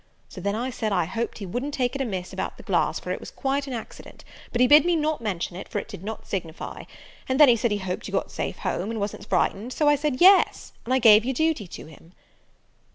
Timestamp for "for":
2.99-3.11, 5.69-5.77